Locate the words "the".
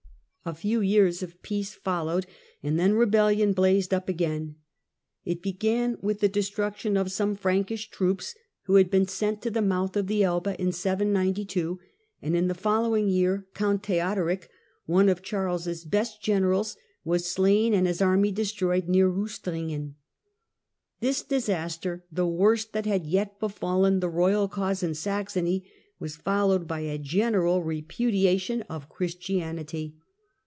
6.19-6.27, 9.51-9.61, 10.07-10.23, 12.47-12.55, 22.11-22.25, 23.99-24.09